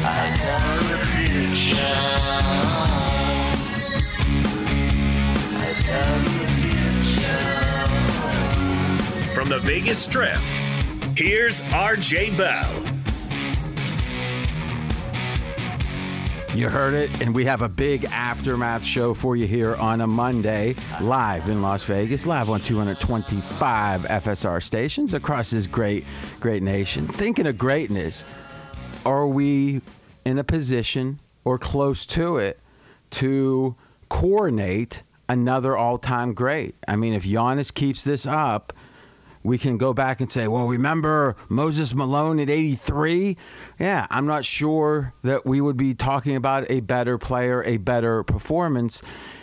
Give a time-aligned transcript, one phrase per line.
[0.00, 0.08] From
[9.50, 10.38] the Vegas Strip,
[11.14, 12.90] here's RJ Bell.
[16.54, 20.06] You heard it, and we have a big aftermath show for you here on a
[20.06, 26.06] Monday, live in Las Vegas, live on 225 FSR stations across this great,
[26.40, 27.06] great nation.
[27.06, 28.24] Thinking of greatness,
[29.04, 29.80] are we
[30.24, 32.58] in a position or close to it
[33.10, 33.74] to
[34.08, 36.74] coordinate another all-time great?
[36.86, 38.72] I mean, if Giannis keeps this up,
[39.42, 43.38] we can go back and say, well, remember Moses Malone at 83?
[43.78, 48.22] Yeah, I'm not sure that we would be talking about a better player, a better
[48.22, 49.02] performance.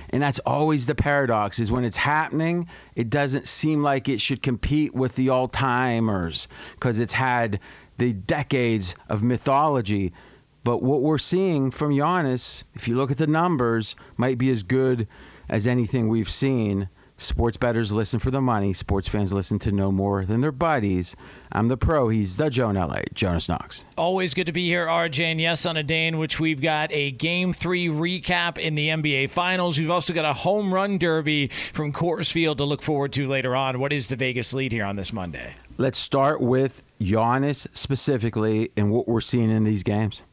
[0.10, 4.42] And that's always the paradox is when it's happening, it doesn't seem like it should
[4.42, 7.60] compete with the all-timers because it's had
[7.98, 10.14] the decades of mythology.
[10.64, 14.64] But what we're seeing from Giannis, if you look at the numbers, might be as
[14.64, 15.08] good
[15.50, 16.90] as anything we've seen.
[17.20, 18.74] Sports bettors listen for the money.
[18.74, 21.16] Sports fans listen to no more than their buddies.
[21.52, 22.10] I'm the pro.
[22.10, 23.86] He's the Joe in LA, Jonas Knox.
[23.98, 25.24] Always good to be here, RJ.
[25.24, 28.90] And yes, on a day in which we've got a Game 3 recap in the
[28.90, 29.80] NBA Finals.
[29.80, 33.56] We've also got a home run derby from Coors Field to look forward to later
[33.56, 33.80] on.
[33.80, 35.56] What is the Vegas lead here on this Monday?
[35.80, 40.24] Let's start with Giannis specifically and what we're seeing in these games.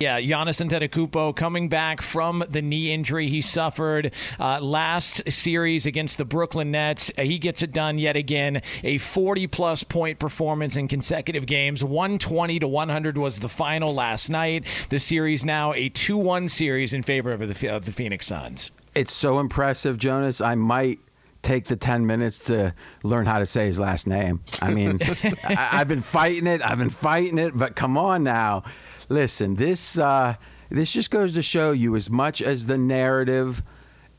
[0.00, 6.18] Yeah, Giannis Antetokounmpo coming back from the knee injury he suffered uh, last series against
[6.18, 7.10] the Brooklyn Nets.
[7.18, 8.62] Uh, he gets it done yet again.
[8.84, 11.82] A 40-plus point performance in consecutive games.
[11.82, 14.66] 120 to 100 was the final last night.
[14.88, 18.70] The series now a 2-1 series in favor of the, of the Phoenix Suns.
[18.94, 20.40] It's so impressive, Jonas.
[20.40, 21.00] I might
[21.42, 24.40] take the 10 minutes to learn how to say his last name.
[24.60, 24.98] I mean,
[25.44, 26.62] I, have been fighting it.
[26.62, 28.64] I've been fighting it, but come on now
[29.08, 30.34] listen, this uh,
[30.70, 33.62] this just goes to show you as much as the narrative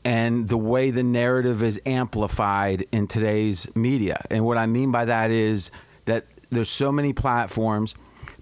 [0.04, 4.24] and the way the narrative is amplified in today's media.
[4.30, 5.70] And what I mean by that is
[6.06, 7.94] that there's so many platforms,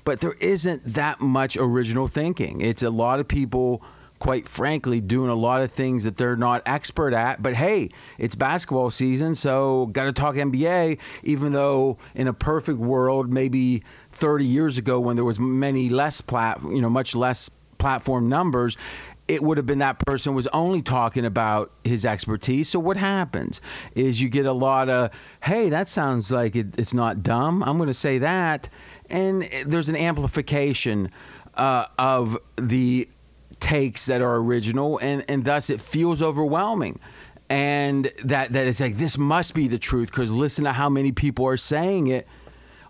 [0.05, 2.61] but there isn't that much original thinking.
[2.61, 3.83] It's a lot of people
[4.19, 7.43] quite frankly, doing a lot of things that they're not expert at.
[7.43, 10.99] But hey, it's basketball season, so got to talk NBA.
[11.23, 16.21] Even though in a perfect world, maybe 30 years ago when there was many less
[16.21, 18.77] plat, you know, much less platform numbers,
[19.29, 22.69] it would have been that person was only talking about his expertise.
[22.69, 23.61] So what happens
[23.95, 25.11] is you get a lot of,
[25.43, 27.63] hey, that sounds like it, it's not dumb.
[27.63, 28.71] I'm going to say that,
[29.11, 31.11] and there's an amplification
[31.55, 33.09] uh, of the
[33.61, 36.99] takes that are original, and and thus it feels overwhelming.
[37.51, 41.13] And that that it's like this must be the truth because listen to how many
[41.13, 42.29] people are saying it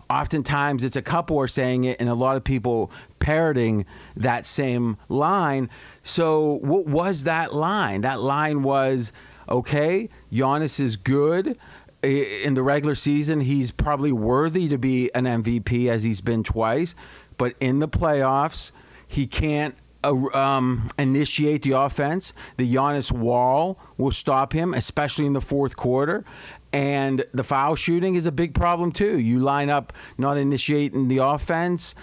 [0.09, 3.85] oftentimes it's a couple are saying it and a lot of people parroting
[4.17, 5.69] that same line.
[6.03, 8.01] So what was that line?
[8.01, 9.13] That line was
[9.47, 11.57] okay, Giannis is good.
[12.01, 16.95] In the regular season, he's probably worthy to be an MVP as he's been twice,
[17.37, 18.71] but in the playoffs,
[19.07, 22.33] he can't um, initiate the offense.
[22.57, 26.25] The Giannis wall will stop him, especially in the fourth quarter.
[26.71, 29.17] And the foul shooting is a big problem too.
[29.17, 31.95] You line up not initiating the offense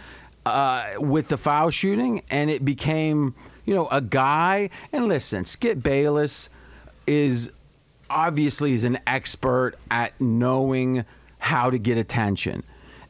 [0.45, 4.71] uh, with the foul shooting, and it became, you know, a guy.
[4.93, 6.49] And listen, Skip Bayless
[7.07, 7.53] is
[8.09, 11.05] obviously is an expert at knowing
[11.39, 12.63] how to get attention.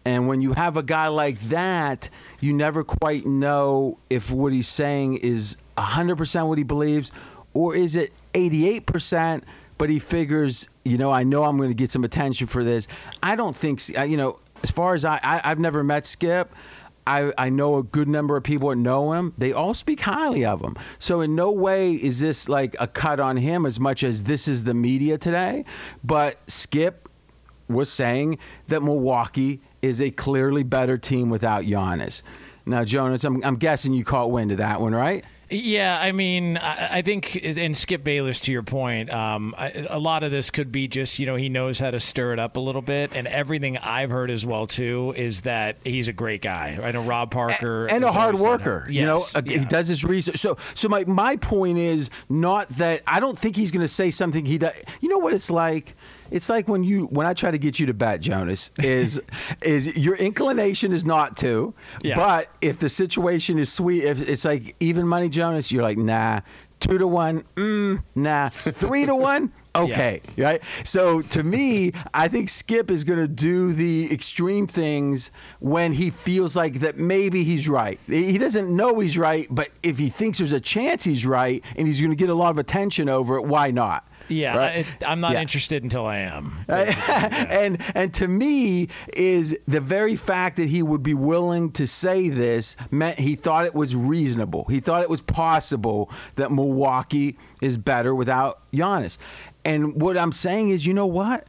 [0.07, 4.69] And when you have a guy like that, you never quite know if what he's
[4.69, 7.11] saying is 100% what he believes
[7.53, 9.43] or is it 88%
[9.79, 12.87] but he figures, you know, I know I'm going to get some attention for this.
[13.21, 16.55] I don't think, you know, as far as I, I have never met Skip.
[17.05, 19.35] I, I know a good number of people that know him.
[19.37, 20.77] They all speak highly of him.
[21.01, 24.47] So in no way is this like a cut on him as much as this
[24.47, 25.65] is the media today.
[26.05, 27.06] But Skip
[27.69, 32.23] was saying that Milwaukee is a clearly better team without Giannis.
[32.65, 35.25] Now, Jonas, I'm, I'm guessing you caught wind of that one, right?
[35.49, 40.01] Yeah, I mean, I, I think, and Skip Bayless, to your point, um, I, a
[40.01, 42.57] lot of this could be just, you know, he knows how to stir it up
[42.57, 43.15] a little bit.
[43.15, 46.81] And everything I've heard as well, too, is that he's a great guy.
[46.83, 47.85] I know Rob Parker.
[47.85, 48.89] And, and a hard worker.
[48.91, 49.61] Yes, you know, yeah.
[49.61, 50.39] he does his research.
[50.39, 54.11] So, so my, my point is not that I don't think he's going to say
[54.11, 54.75] something he does.
[55.01, 55.95] You know what it's like?
[56.31, 59.21] It's like when you when I try to get you to bet, Jonas, is
[59.63, 62.17] is your inclination is not to, Yeah.
[62.17, 66.41] but if the situation is sweet, if it's like even money, Jonas, you're like nah,
[66.81, 69.53] two to one, mm, nah, three to one.
[69.77, 70.63] Okay, right.
[70.85, 75.31] So to me, I think Skip is going to do the extreme things
[75.61, 78.01] when he feels like that maybe he's right.
[78.07, 81.87] He doesn't know he's right, but if he thinks there's a chance he's right and
[81.87, 84.09] he's going to get a lot of attention over it, why not?
[84.29, 84.87] Yeah, Right?
[85.03, 85.41] I, I'm not Yeah.
[85.41, 86.53] interested until I am.
[86.69, 92.29] and and to me is the very fact that he would be willing to say
[92.29, 94.65] this meant he thought it was reasonable.
[94.65, 99.19] He thought it was possible that Milwaukee is better without Giannis.
[99.65, 101.47] And what I'm saying is, you know what?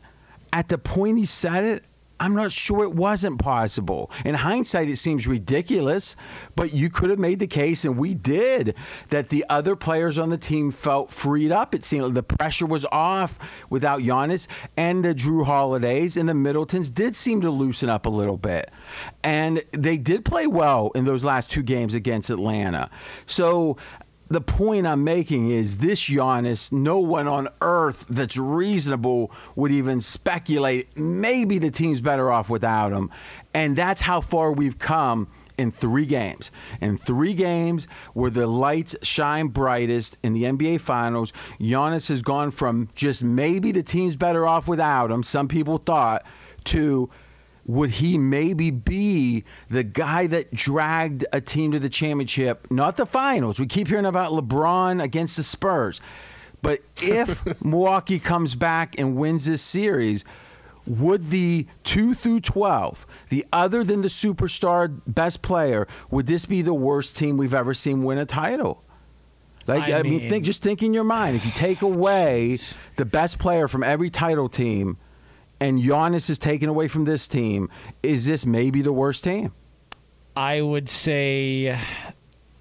[0.53, 1.83] At the point he said it,
[2.19, 4.11] I'm not sure it wasn't possible.
[4.25, 6.15] In hindsight, it seems ridiculous,
[6.55, 8.75] but you could have made the case, and we did,
[9.09, 11.75] that the other players on the team felt freed up.
[11.75, 13.37] It seemed like the pressure was off
[13.69, 18.09] without Giannis, and the Jrue Holidays and the Middletons did seem to loosen up a
[18.09, 18.71] little bit.
[19.23, 22.89] And they did play well in those last two games against Atlanta.
[23.25, 23.77] So
[24.29, 30.01] the point I'm making is this Giannis, no one on earth that's reasonable would even
[30.01, 33.11] speculate maybe the team's better off without him.
[33.53, 35.27] And that's how far we've come
[35.57, 36.51] in three games.
[36.81, 42.51] In three games where the lights shine brightest in the NBA Finals, Giannis has gone
[42.51, 46.25] from just maybe the team's better off without him, some people thought,
[46.65, 47.09] to
[47.67, 53.05] would he maybe be the guy that dragged a team to the championship, not the
[53.05, 53.59] finals?
[53.59, 55.99] We keep hearing about LeBron against the Spurs.
[56.61, 60.23] But if Milwaukee comes back and wins this series,
[60.87, 66.61] would the 2 through 12, the other than the superstar best player, would this be
[66.61, 68.81] the worst team we've ever seen win a title?
[69.67, 71.35] Like I I, mean, mean- think just think in your mind.
[71.35, 72.57] If you take away
[72.95, 74.97] the best player from every title team,
[75.59, 77.69] and Giannis is taken away from this team,
[78.03, 79.53] is this maybe the worst team?
[80.35, 81.79] I would say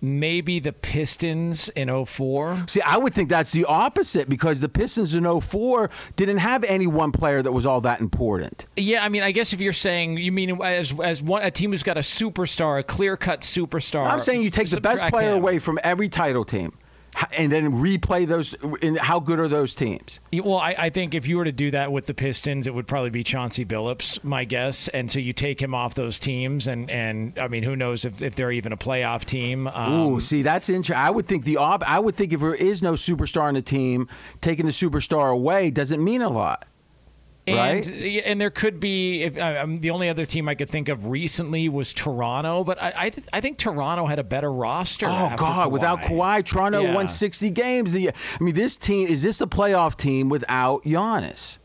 [0.01, 2.65] maybe the Pistons in 04.
[2.69, 6.87] See, I would think that's the opposite because the Pistons in 04 didn't have any
[6.87, 8.67] one player that was all that important.
[8.77, 11.73] Yeah, I mean, I guess if you're saying you mean as as one a team
[11.73, 14.07] who's got a superstar, a clear cut superstar.
[14.07, 15.39] I'm saying you take the best player him.
[15.39, 16.77] away from every title team
[17.37, 18.55] and then replay those.
[18.99, 20.21] How good are those teams?
[20.33, 22.87] Well, I, I think if you were to do that with the Pistons, it would
[22.87, 24.89] probably be Chauncey Billups, my guess.
[24.89, 28.23] And so you take him off those teams, and, and I mean, who knows if,
[28.23, 29.67] if they're even a playoff team.
[29.67, 30.97] Um, Ooh, see, that's interesting.
[30.97, 33.62] I would think the op- I would think if there is no superstar in the
[33.62, 34.09] team,
[34.41, 36.67] taking the superstar away doesn't mean a lot.
[37.47, 37.87] And, right?
[38.25, 41.69] And there could be, if, I'm, the only other team I could think of recently
[41.69, 45.07] was Toronto, but I, I, th- I think Toronto had a better roster.
[45.09, 45.71] Oh God!
[45.73, 46.95] Without Kawhi, Toronto Yeah.
[46.95, 47.93] won 60 games.
[47.93, 48.13] The I
[48.45, 51.59] mean, this team is this a playoff team without Giannis?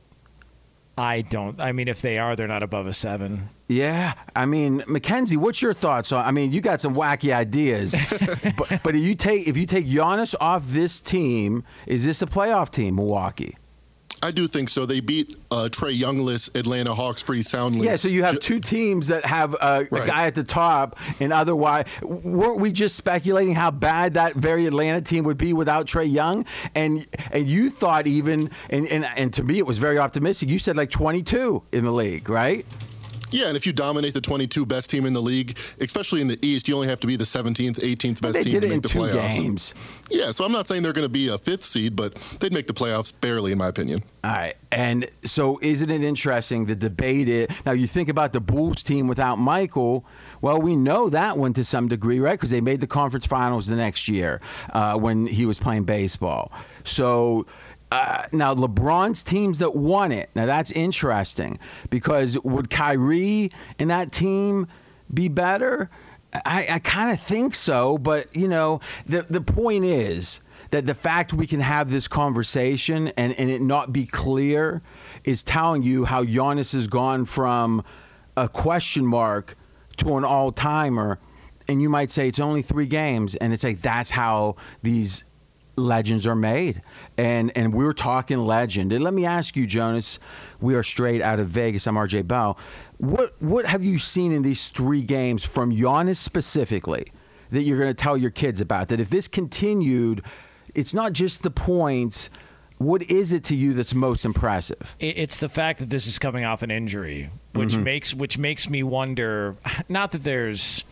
[0.98, 1.60] I don't.
[1.60, 3.50] I mean, if they are, they're not above a seven.
[3.68, 6.24] Yeah, I mean, Mackenzie, what's your thoughts on?
[6.25, 7.95] I mean, you got some wacky ideas,
[8.57, 12.28] but but if you take if you take Giannis off this team, is this a
[12.28, 13.56] playoff team, Milwaukee?
[14.23, 14.85] I do think so.
[14.85, 17.88] They beat uh, Trae Youngless Atlanta Hawks pretty soundly.
[17.88, 20.06] Yeah, so you have two teams that have uh, a Right.
[20.07, 25.01] guy at the top, and otherwise, weren't we just speculating how bad that very Atlanta
[25.01, 26.45] team would be without Trae Young?
[26.75, 30.49] And and you thought even, and and, and to me it was very optimistic.
[30.49, 32.66] You said like 22 in the league, right?
[33.31, 36.38] Yeah, and if you dominate the 22 best team in the league, especially in the
[36.42, 38.90] East, you only have to be the 17th, 18th best team to make in the
[38.90, 39.31] two playoffs.
[39.31, 39.73] games.
[40.09, 42.68] Yeah, so I'm not saying they're going to be a fifth seed, but they'd make
[42.68, 44.04] the playoffs barely, in my opinion.
[44.23, 44.56] All right.
[44.71, 49.07] And so isn't it interesting the debate it now you think about the Bulls team
[49.07, 50.06] without Michael,
[50.40, 52.33] well we know that one to some degree, right?
[52.33, 56.52] Because they made the conference finals the next year uh, when he was playing baseball.
[56.83, 57.47] So
[57.92, 60.30] uh, now LeBron's teams that won it.
[60.33, 64.68] Now that's interesting because would Kyrie and that team
[65.14, 65.90] be better?
[66.33, 70.95] I, I kind of think so, but you know, the the point is that the
[70.95, 74.81] fact we can have this conversation and, and it not be clear
[75.26, 77.83] is telling you how Giannis has gone from
[78.38, 79.57] a question mark
[79.98, 81.19] to an all timer.
[81.68, 85.26] And you might say it's only three games, and it's like that's how these
[85.76, 86.81] legends are made.
[87.21, 88.92] And and we're talking legend.
[88.94, 90.18] And let me ask you, Jonas,
[90.59, 91.85] we are straight out of Vegas.
[91.85, 92.57] I'm RJ Bell.
[92.97, 97.11] What what have you seen in these three games from Giannis specifically
[97.51, 98.87] that you're going to tell your kids about?
[98.87, 100.23] That if this continued,
[100.73, 102.31] it's not just the points.
[102.80, 104.95] What is it to you that's most impressive?
[104.99, 107.83] It's the fact that this is coming off an injury, which mm-hmm.
[107.83, 109.57] makes which makes me wonder.
[109.87, 110.83] Not that there's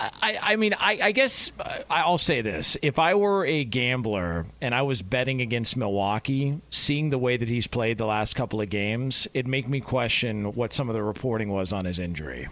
[0.00, 1.52] I, I mean, I, I, guess
[1.88, 2.76] I'll say this.
[2.82, 7.48] If I were a gambler and I was betting against Milwaukee, seeing the way that
[7.48, 11.02] he's played the last couple of games, it'd make me question what some of the
[11.02, 12.48] reporting was on his injury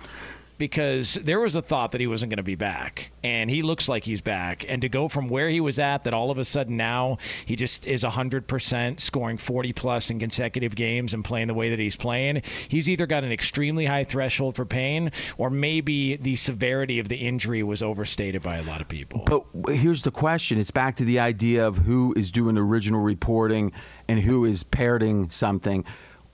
[0.62, 3.88] because there was a thought that he wasn't going to be back, and he looks
[3.88, 4.64] like he's back.
[4.68, 7.56] And to go from where he was at, that all of a sudden now he
[7.56, 11.96] just is 100%, scoring 40 plus in consecutive games and playing the way that he's
[11.96, 17.08] playing, he's either got an extremely high threshold for pain, or maybe the severity of
[17.08, 19.24] the injury was overstated by a lot of people.
[19.26, 23.72] But here's the question it's back to the idea of who is doing original reporting
[24.06, 25.84] and who is parroting something.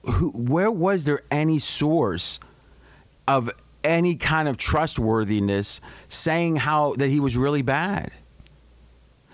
[0.02, 2.40] Who, where was there any source
[3.26, 3.50] of
[3.84, 8.10] any kind of trustworthiness saying how that he was really bad.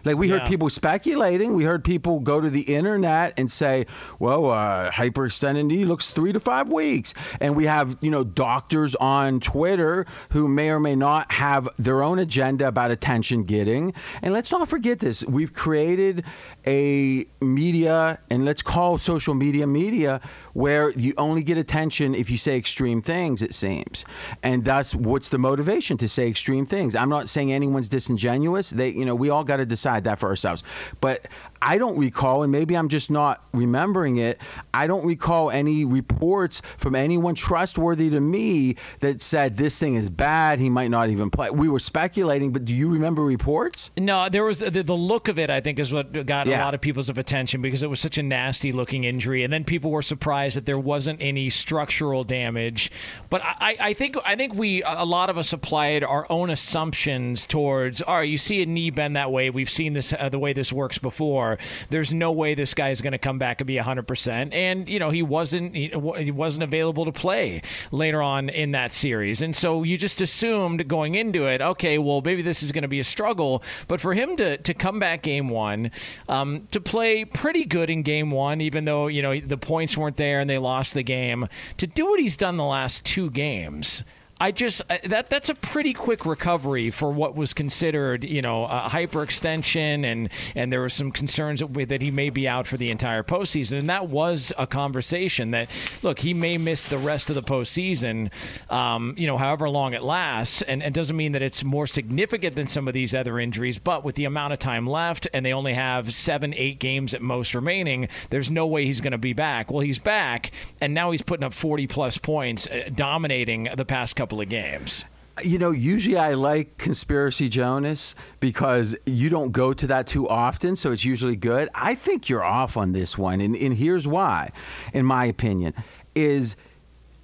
[0.05, 0.39] Like we yeah.
[0.39, 1.55] heard people speculating.
[1.55, 3.87] We heard people go to the internet and say,
[4.19, 8.95] "Well, uh, hyperextended knee looks three to five weeks," and we have you know doctors
[8.95, 13.95] on Twitter who may or may not have their own agenda about attention getting.
[14.23, 16.25] And let's not forget this: we've created
[16.67, 20.21] a media, and let's call social media media,
[20.53, 23.43] where you only get attention if you say extreme things.
[23.43, 24.05] It seems,
[24.43, 26.95] and that's what's the motivation to say extreme things.
[26.95, 28.71] I'm not saying anyone's disingenuous.
[28.71, 30.63] They, you know, we all got to decide decide that for ourselves.
[31.01, 31.27] But
[31.67, 34.39] I don't recall, and maybe I'm just not remembering it.
[34.75, 40.11] I don't recall any reports from anyone trustworthy to me that said this thing is
[40.11, 40.59] bad.
[40.59, 41.49] He might not even play.
[41.49, 43.91] We were speculating, but do you remember reports?
[43.97, 45.49] No, there was the, the look of it.
[45.49, 46.61] I think is what got yeah.
[46.61, 49.65] a lot of people's attention because it was such a nasty looking injury, and then
[49.65, 52.93] people were surprised that there wasn't any structural damage.
[53.31, 57.47] But I, I think I think we a lot of us applied our own assumptions
[57.47, 58.03] towards.
[58.03, 59.49] All right, you see a knee bend that way.
[59.49, 61.54] We've seen this uh, the way this works before.
[61.91, 64.55] There's no way this guy is going to come back and be 100%.
[64.55, 68.93] And, you know, he wasn't he, he wasn't available to play later on in that
[68.93, 69.43] series.
[69.43, 72.89] And so you just assumed going into it, okay, well, maybe this is going to
[72.89, 73.63] be a struggle.
[73.89, 75.91] But for him to, to come back game one,
[76.29, 80.17] um, to play pretty good in game one, even though, you know, the points weren't
[80.17, 84.03] there and they lost the game, to do what he's done the last two games–
[84.45, 88.91] I just that that's a pretty quick recovery for what was considered, you know, a
[88.91, 92.91] hyperextension, and and there were some concerns that, that he may be out for the
[92.91, 95.71] entire postseason, and that was a conversation that
[96.03, 98.31] look he may miss the rest of the postseason,
[98.71, 102.55] um, you know, however long it lasts, and it doesn't mean that it's more significant
[102.55, 105.55] than some of these other injuries, but with the amount of time left, and they
[105.55, 109.33] only have seven, eight games at most remaining, there's no way he's going to be
[109.33, 109.71] back.
[109.71, 114.17] Well, he's back, and now he's putting up 40 plus points, uh, dominating the past
[114.17, 115.05] couple couple of games.
[115.43, 120.77] You know, usually I like Conspiracy Jonas because you don't go to that too often,
[120.77, 121.69] so it's usually good.
[121.75, 124.53] I think you're off on this one, and, and here's why,
[124.93, 125.75] in my opinion,
[126.15, 126.55] is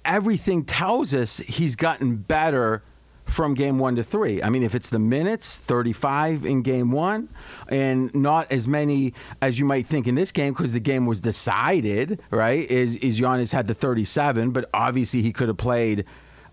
[0.03, 2.83] everything tells us he's gotten better
[3.25, 4.43] from game one to three.
[4.43, 7.29] I mean, if it's the minutes, 35 in game one,
[7.69, 11.21] and not as many as you might think in this game because the game was
[11.21, 12.69] decided, right?
[12.69, 16.05] Is, is Giannis had the 37, but obviously he could have played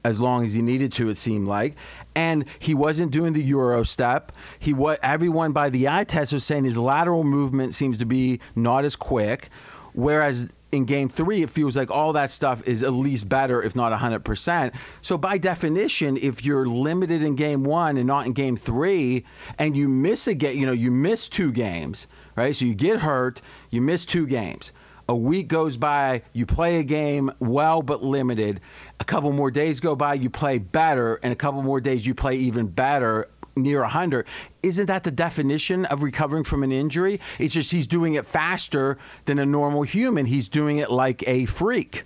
[0.04, 1.76] as long as he needed to, it seemed like.
[2.14, 4.32] And he wasn't doing the Euro step.
[4.58, 8.40] He was, everyone by the eye test was saying his lateral movement seems to be
[8.54, 9.48] not as quick.
[9.92, 13.74] Whereas in game three, it feels like all that stuff is at least better, if
[13.74, 14.74] not 100%.
[15.02, 19.24] So, by definition, if you're limited in game one and not in game three,
[19.58, 22.54] and you miss a game, you know, you miss two games, right?
[22.54, 23.40] So you get hurt,
[23.70, 24.72] you miss two games.
[25.10, 28.60] A week goes by, you play a game well but limited.
[29.00, 32.14] A couple more days go by, you play better, and a couple more days you
[32.14, 34.26] play even better near 100.
[34.62, 37.20] Isn't that the definition of recovering from an injury?
[37.38, 40.26] It's just he's doing it faster than a normal human.
[40.26, 42.04] He's doing it like a freak.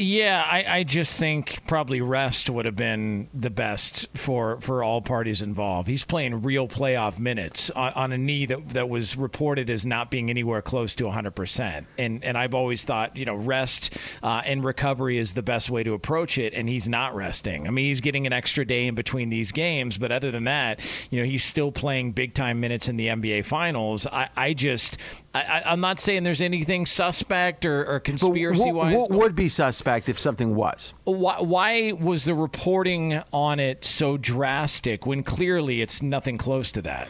[0.00, 5.02] Yeah, I, I, just think probably rest would have been the best for, for all
[5.02, 5.88] parties involved.
[5.88, 10.08] He's playing real playoff minutes on, on, a knee that, that was reported as not
[10.08, 11.84] being anywhere close to 100%.
[11.98, 15.82] And, and I've always thought, you know, rest uh, and recovery is the best way
[15.82, 17.66] to approach it, and he's not resting.
[17.66, 20.78] I mean, he's getting an extra day in between these games, but other than that,
[21.10, 24.06] you know, he's still playing big time minutes in the NBA Finals.
[24.06, 24.96] I, I just,
[25.42, 28.94] I, am not saying there's anything suspect or, or conspiracy wise.
[28.94, 30.94] What, what would be suspect if something was?
[31.04, 36.82] Why, why, was the reporting on it so drastic when clearly it's nothing close to
[36.82, 37.08] that?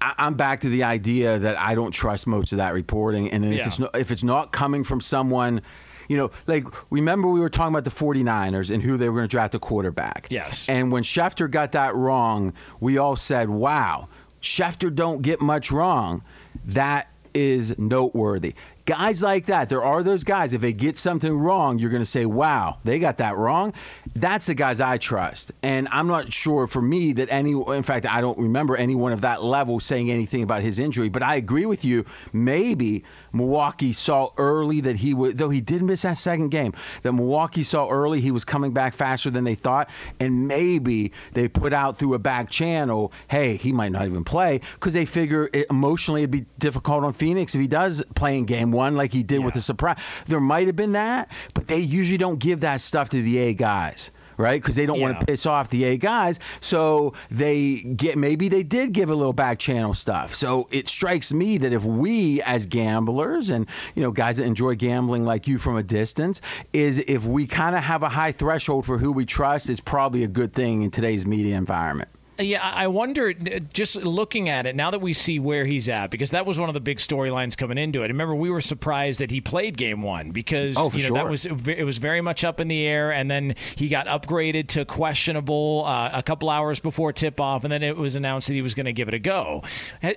[0.00, 3.44] I, I'm back to the idea that I don't trust most of that reporting, and
[3.44, 3.66] if Yeah.
[3.66, 5.62] it's not, if it's not coming from someone.
[6.10, 9.28] You know, like remember we were talking about the 49ers and who they were going
[9.28, 10.28] to draft a quarterback.
[10.30, 10.66] Yes.
[10.66, 14.08] And when Schefter got that wrong, we all said, "Wow,
[14.40, 16.22] Schefter don't get much wrong."
[16.64, 17.08] That
[17.38, 18.54] is noteworthy.
[18.88, 20.54] Guys like that, there are those guys.
[20.54, 23.74] If they get something wrong, you're going to say, "Wow, they got that wrong."
[24.16, 27.50] That's the guys I trust, and I'm not sure for me that any.
[27.50, 31.10] In fact, I don't remember anyone of that level saying anything about his injury.
[31.10, 32.06] But I agree with you.
[32.32, 36.72] Maybe Milwaukee saw early that he would, though he did miss that second game.
[37.02, 41.48] That Milwaukee saw early he was coming back faster than they thought, and maybe they
[41.48, 45.46] put out through a back channel, "Hey, he might not even play," because they figure
[45.52, 49.12] it, emotionally it'd be difficult on Phoenix if he does play in game one like
[49.12, 49.98] he did with the surprise.
[50.26, 53.54] There might have been that, but they usually don't give that stuff to the A
[53.54, 54.10] guys.
[54.36, 58.48] Right, because they don't want to piss off the A guys, so they get maybe
[58.48, 60.32] they did give a little back channel stuff.
[60.32, 63.66] So it strikes me that if we as gamblers and
[63.96, 66.40] you know guys that enjoy gambling like you from a distance,
[66.72, 70.22] is if we kind of have a high threshold for who we trust, is probably
[70.22, 72.08] a good thing in today's media environment.
[72.38, 76.10] Yeah, I wonder, uh, just looking at it, now that we see where he's at,
[76.10, 78.08] because that was one of the big storylines coming into it.
[78.08, 81.46] Remember, we were surprised that he played game one because Oh, you know, that was
[81.46, 85.84] it was very much up in the air, and then he got upgraded to questionable
[85.84, 88.74] uh, a couple hours before tip off, and then it was announced that he was
[88.74, 89.62] going to give it a go.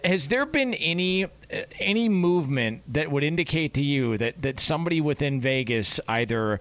[0.04, 1.28] Has there been any uh,
[1.80, 6.60] any movement that would indicate to you that that somebody within Vegas either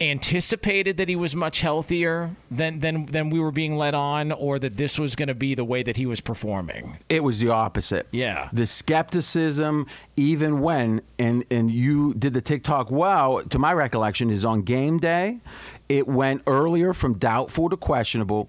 [0.00, 4.58] anticipated that he was much healthier than than than we were being led on, or
[4.58, 6.96] that this was going to be the way that he was performing.
[7.08, 8.06] It was the opposite.
[8.10, 8.48] Yeah.
[8.52, 14.44] The skepticism, even when, and, and you did the TikTok well, to my recollection, is
[14.44, 15.40] on game day.
[15.88, 18.48] It went earlier from doubtful to questionable.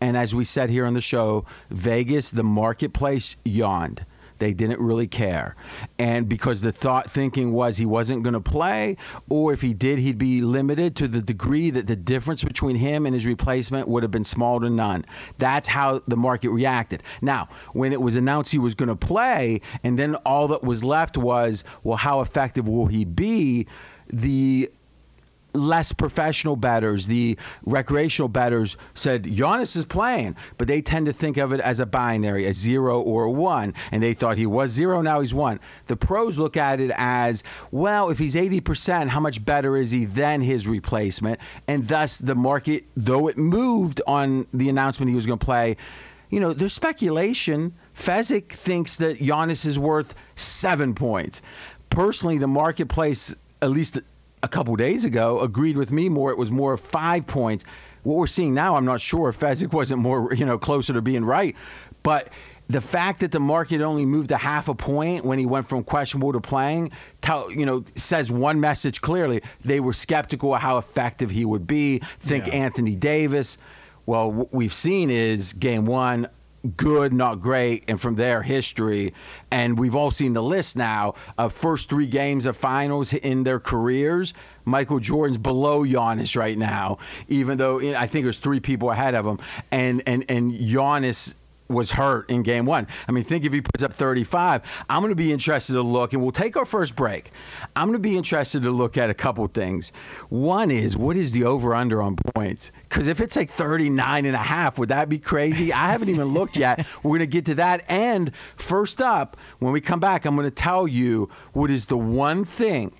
[0.00, 4.04] And as we said here on the show, Vegas, the marketplace yawned.
[4.42, 5.54] They didn't really care.
[6.00, 8.96] And because the thought thinking was he wasn't going to play,
[9.28, 13.06] or if he did, he'd be limited to the degree that the difference between him
[13.06, 15.04] and his replacement would have been small to none.
[15.38, 17.04] That's how the market reacted.
[17.20, 20.82] Now, when it was announced he was going to play, and then all that was
[20.82, 23.68] left was, well, how effective will he be?
[24.08, 24.72] The
[25.54, 31.36] less professional batters, the recreational batters said Giannis is playing, but they tend to think
[31.36, 34.70] of it as a binary, a zero or a one, and they thought he was
[34.70, 35.60] zero, now he's one.
[35.86, 40.04] The pros look at it as, well, if he's 80%, how much better is he
[40.04, 41.40] than his replacement?
[41.68, 45.76] And thus the market, though it moved on the announcement he was going to play,
[46.30, 47.74] you know, there's speculation.
[47.94, 51.42] Fezzik thinks that Giannis is worth seven points.
[51.90, 53.98] Personally, the marketplace, at least
[54.42, 56.30] a couple days ago, agreed with me more.
[56.30, 57.64] It was more five points.
[58.02, 61.02] What we're seeing now, I'm not sure if Fezzik wasn't more, you know, closer to
[61.02, 61.54] being right.
[62.02, 62.30] But
[62.68, 65.84] the fact that the market only moved a half a point when he went from
[65.84, 69.42] questionable to playing, tell, you know, says one message clearly.
[69.64, 72.00] They were skeptical of how effective he would be.
[72.18, 72.54] Think Yeah.
[72.54, 73.58] Anthony Davis.
[74.06, 76.26] Well, what we've seen is game one,
[76.76, 79.14] good, not great, and from their history.
[79.50, 83.60] And we've all seen the list now of first three games of finals in their
[83.60, 84.34] careers.
[84.64, 86.98] Michael Jordan's below Giannis right now,
[87.28, 89.40] even though I think there's three people ahead of him.
[89.70, 91.34] And and and Giannis
[91.72, 92.86] was hurt in game one.
[93.08, 94.62] I mean, think if he puts up 35.
[94.88, 97.30] I'm going to be interested to look, and we'll take our first break.
[97.74, 99.92] I'm going to be interested to look at a couple things.
[100.28, 102.72] One is, what is the over under on points?
[102.88, 105.72] Because if it's like 39 and a half, would that be crazy?
[105.72, 106.86] I haven't even looked yet.
[107.02, 107.84] We're going to get to that.
[107.88, 111.98] And first up, when we come back, I'm going to tell you what is the
[111.98, 112.94] one thing.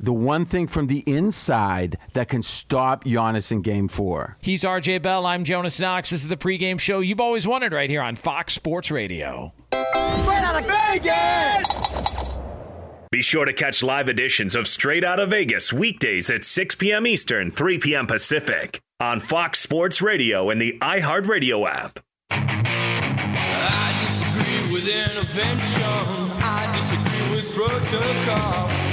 [0.00, 4.36] The one thing from the inside that can stop Giannis in game four.
[4.40, 5.26] He's RJ Bell.
[5.26, 6.10] I'm Jonas Knox.
[6.10, 9.52] This is the pregame show you've always wanted right here on Fox Sports Radio.
[9.72, 12.38] Straight out of Vegas!
[13.10, 17.06] Be sure to catch live editions of Straight Out of Vegas weekdays at 6 p.m.
[17.06, 18.06] Eastern, 3 p.m.
[18.06, 22.00] Pacific on Fox Sports Radio and the iHeartRadio app.
[22.30, 25.82] I disagree with intervention.
[26.44, 28.87] I disagree with protocol.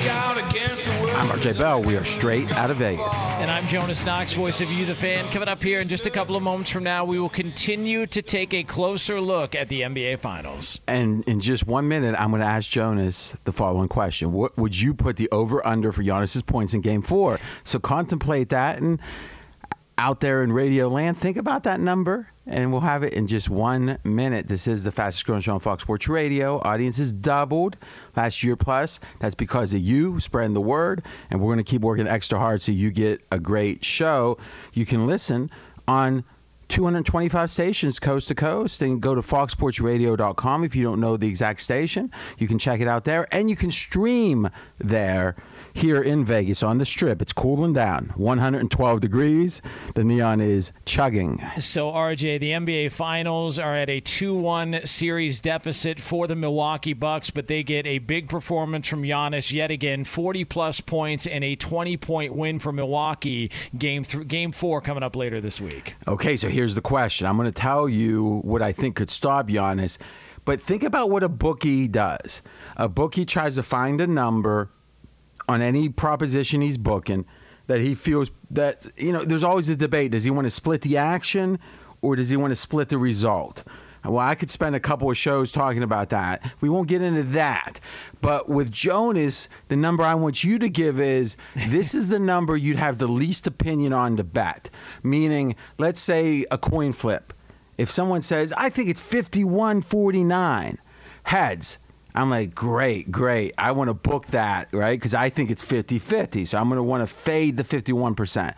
[0.00, 1.82] I'm RJ Bell.
[1.82, 3.12] We are straight out of Vegas.
[3.40, 5.26] And I'm Jonas Knox, voice of You, the fan.
[5.32, 8.22] Coming up here in just a couple of moments from now, we will continue to
[8.22, 10.78] take a closer look at the NBA Finals.
[10.86, 14.80] And in just one minute, I'm going to ask Jonas the following question: What would
[14.80, 17.40] you put the over under for Giannis's points in Game Four?
[17.64, 19.00] So contemplate that, and
[19.98, 23.48] out there in Radio Land, think about that number, and we'll have it in just
[23.48, 24.48] one minute.
[24.48, 26.58] This is the fastest growing show on Fox Sports Radio.
[26.58, 27.76] Audience has doubled
[28.16, 29.00] last year plus.
[29.20, 32.62] That's because of you spreading the word, and we're going to keep working extra hard
[32.62, 34.38] so you get a great show.
[34.72, 35.50] You can listen
[35.86, 36.24] on
[36.68, 38.82] 225 stations coast to coast.
[38.82, 42.12] And go to foxsportsradio.com if you don't know the exact station.
[42.38, 45.36] You can check it out there, and you can stream there
[45.74, 47.22] here in Vegas on the strip.
[47.22, 49.62] It's cooling down, 112 degrees.
[49.94, 51.42] The neon is chugging.
[51.58, 56.92] So, RJ, the NBA Finals are at a 2 1 series deficit for the Milwaukee
[56.92, 61.44] Bucks, but they get a big performance from Giannis yet again 40 plus points and
[61.44, 63.50] a 20 point win for Milwaukee.
[63.76, 65.94] Game, th- game four coming up later this week.
[66.06, 69.48] Okay, so here's the question I'm going to tell you what I think could stop
[69.48, 69.98] Giannis.
[70.44, 72.42] But think about what a bookie does.
[72.76, 74.70] A bookie tries to find a number
[75.48, 77.24] on any proposition he's booking
[77.68, 80.10] that he feels that you know there's always a debate.
[80.10, 81.60] Does he want to split the action
[82.02, 83.62] or does he want to split the result?
[84.04, 86.42] Well i could spend a couple of shows talking about that.
[86.60, 87.80] We won't get into that.
[88.20, 92.56] But with jonas the number i want you to give is this is the number
[92.56, 94.70] you'd have the least opinion on to bet.
[95.02, 97.34] Meaning let's say a coin flip.
[97.76, 100.78] If someone says i think it's 51-49
[101.22, 101.78] heads
[102.18, 103.54] I'm like, great, great.
[103.56, 104.98] I want to book that, right?
[104.98, 106.46] Because I think it's 50 50.
[106.46, 108.54] So I'm going to want to fade the 51%.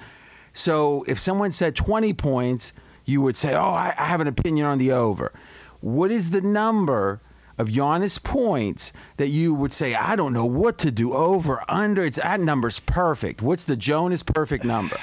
[0.55, 2.73] So if someone said 20 points,
[3.05, 5.35] you would say, oh, I, I have an opinion on the over.
[5.83, 7.20] What is the number
[7.59, 12.03] of Giannis points that you would say, I don't know what to do, over, under?
[12.03, 13.42] It's, that number's perfect.
[13.42, 14.96] What's the Jonas perfect number?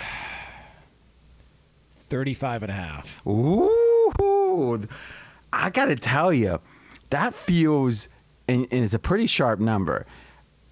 [2.09, 3.27] 35 and a half.
[3.27, 4.87] Ooh,
[5.53, 6.59] I got to tell you,
[7.11, 8.09] that feels
[8.47, 10.05] and, and it's a pretty sharp number.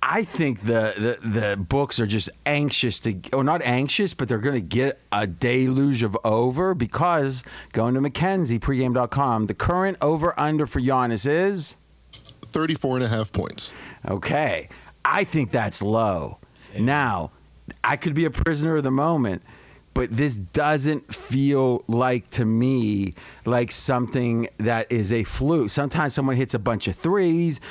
[0.08, 4.38] I think the, the, the books are just anxious to, or not anxious, but they're
[4.38, 10.40] going to get a deluge of over because going to Mackenzie pregame.com, the current over
[10.40, 11.76] under for Giannis is
[12.48, 13.74] 34 and a half points.
[14.08, 14.70] Okay.
[15.04, 16.38] I think that's low.
[16.78, 17.32] Now,
[17.84, 19.42] I could be a prisoner of the moment,
[19.96, 25.72] but this doesn't feel like to me like something that is a fluke.
[25.72, 27.62] Sometimes someone hits a bunch of threes,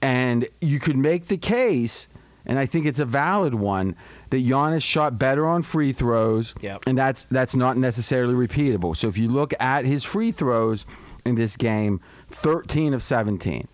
[0.00, 2.06] and you could make the case,
[2.46, 3.96] and I think it's a valid one,
[4.30, 6.84] that Giannis shot better on free throws, yep.
[6.86, 8.96] and that's that's not necessarily repeatable.
[8.96, 10.86] So if you look at his free throws
[11.24, 13.66] in this game, 13 of 17.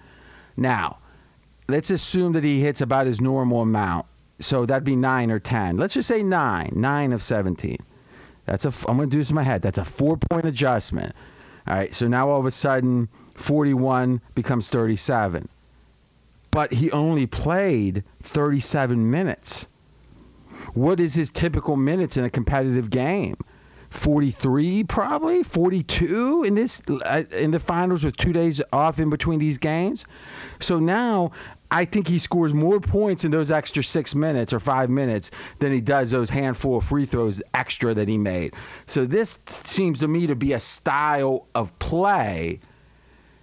[0.57, 0.97] Now,
[1.69, 4.07] let's assume that he hits about his normal amount.
[4.41, 5.77] So that'd be 9 or 10.
[5.77, 7.79] Let's just say 9, 9 of 17.
[8.49, 8.73] That's a.
[8.89, 9.63] I'm going to do this in my head.
[9.63, 11.15] That's a four point adjustment.
[11.67, 11.95] All right.
[11.95, 15.49] So now all of a sudden, 41 becomes 37.
[16.51, 19.69] But he only played 37 minutes.
[20.73, 23.37] What is his typical minutes in a competitive game?
[23.91, 29.39] 43 probably 42 in this uh, in the finals with two days off in between
[29.39, 30.05] these games
[30.61, 31.33] so now
[31.71, 35.73] I think he scores more points in those extra six minutes or five minutes than
[35.73, 38.55] he does those handful of free throws extra that he made.
[38.87, 42.61] So this seems to me to be a style of play.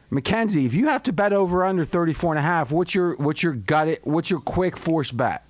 [0.10, 3.44] Mackenzie, if you have to bet over under 34 and a half, what's your what's
[3.44, 5.44] your gut what's your quick force bet?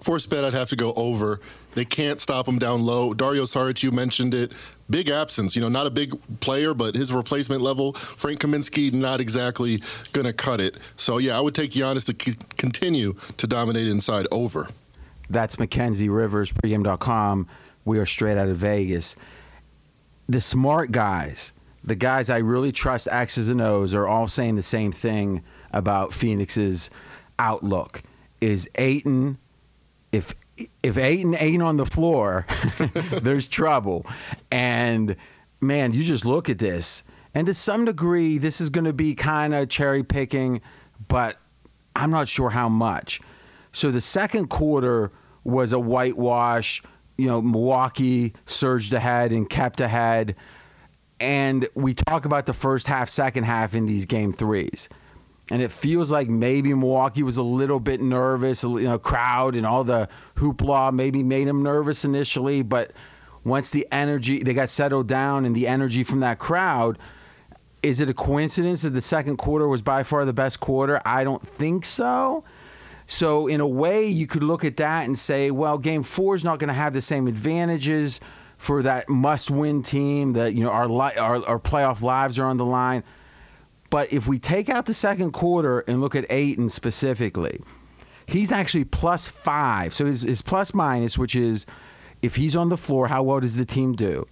[0.00, 1.40] Force bet I'd have to go over.
[1.76, 3.12] They can't stop him down low.
[3.12, 4.54] Dario Saric, you mentioned it.
[4.88, 5.54] Big absence.
[5.54, 9.82] You know, not a big player, but his replacement level, Frank Kaminsky, not exactly
[10.14, 10.78] going to cut it.
[10.96, 14.68] So, yeah, I would take Giannis to c- continue to dominate inside over.
[15.28, 17.46] That's Mackenzie Rivers, pregame.com.
[17.84, 19.14] We are straight out of Vegas.
[20.30, 21.52] The smart guys,
[21.84, 26.14] the guys I really trust X's and O's, are all saying the same thing about
[26.14, 26.88] Phoenix's
[27.38, 28.02] outlook.
[28.40, 29.36] Is Ayton
[30.10, 30.34] if
[30.82, 32.46] if Ayton ain't on the floor,
[33.22, 34.06] there's trouble.
[34.50, 35.16] And
[35.60, 37.02] man, you just look at this,
[37.34, 40.62] and to some degree, this is going to be kind of cherry picking,
[41.06, 41.36] but
[41.94, 43.20] I'm not sure how much.
[43.72, 45.12] So the second quarter
[45.44, 46.82] was a whitewash.
[47.18, 50.36] You know, Milwaukee surged ahead and kept ahead.
[51.18, 54.88] And we talk about the first half, second half in these game threes
[55.50, 58.62] and it feels like maybe Milwaukee was a little bit nervous.
[58.62, 62.92] You know, crowd and all the hoopla maybe made him nervous initially, but
[63.44, 66.98] once the energy they got settled down and the energy from that crowd,
[67.82, 71.00] is it a coincidence that the second quarter was by far the best quarter?
[71.04, 72.42] I don't think so.
[73.06, 76.42] So in a way, you could look at that and say, well, Game Four is
[76.42, 78.20] not going to have the same advantages
[78.58, 80.32] for that must-win team.
[80.32, 83.04] That you know our, our our playoff lives are on the line.
[83.96, 87.62] But if we take out the second quarter and look at Ayton specifically,
[88.26, 89.94] he's actually plus five.
[89.94, 91.64] So his, his plus minus, which is
[92.20, 94.26] if he's on the floor, how well does the team do?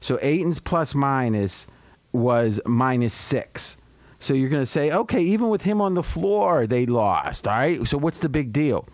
[0.00, 1.68] So Ayton's plus minus
[2.10, 3.78] was minus six.
[4.18, 7.46] So you're going to say, okay, even with him on the floor, they lost.
[7.46, 7.86] All right.
[7.86, 8.88] So what's the big deal?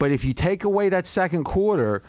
[0.00, 2.02] But if you take away that second quarter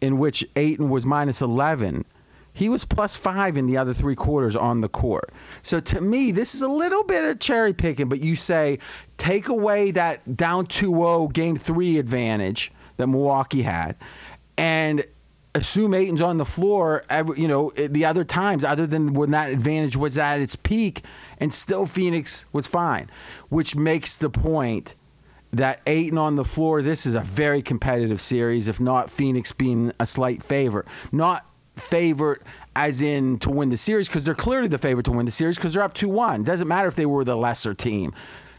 [0.00, 2.06] in which Ayton was minus 11,
[2.54, 5.32] He was plus five in the other three quarters on the court.
[5.62, 8.80] So to me, this is a little bit of cherry picking, but you say
[9.16, 13.96] take away that down 2 0 game three advantage that Milwaukee had
[14.56, 15.04] and
[15.54, 19.32] assume Ayton's on the floor, every, you know, eh, the other times, other than when
[19.32, 21.02] that advantage was at its peak,
[21.38, 23.10] and still Phoenix was fine,
[23.48, 24.94] which makes the point
[25.54, 29.92] that Ayton on the floor, this is a very competitive series, if not Phoenix being
[30.00, 30.86] a slight favorite.
[31.10, 31.44] Not
[31.76, 32.42] favorite
[32.76, 35.56] as in to win the series because they're clearly the favorite to win the series
[35.56, 36.44] because they're up 2 1.
[36.44, 38.14] Doesn't matter if they were the lesser team.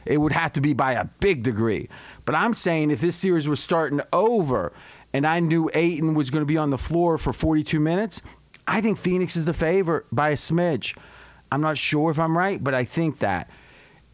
[0.06, 1.89] It would have to be by a big degree.
[2.26, 4.73] But I'm saying if this series was starting over
[5.13, 8.21] and I knew Ayton was going to be on the floor for 42 minutes,
[8.67, 10.97] I think Phoenix is the favorite by a smidge.
[11.52, 13.49] I'm not sure if I'm right, but I think that